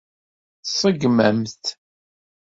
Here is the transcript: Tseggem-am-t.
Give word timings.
Tseggem-am-t. 0.63 1.63